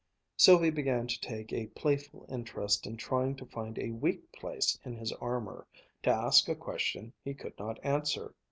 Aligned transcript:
Sylvia 0.35 0.71
began 0.71 1.05
to 1.05 1.21
take 1.21 1.53
a 1.53 1.67
playful 1.67 2.25
interest 2.27 2.87
in 2.87 2.97
trying 2.97 3.35
to 3.35 3.45
find 3.45 3.77
a 3.77 3.91
weak 3.91 4.31
place 4.31 4.75
in 4.83 4.95
his 4.95 5.11
armor, 5.13 5.67
to 6.01 6.09
ask 6.09 6.49
a 6.49 6.55
question 6.55 7.13
he 7.23 7.35
could 7.35 7.53
not 7.59 7.77
answer. 7.85 8.33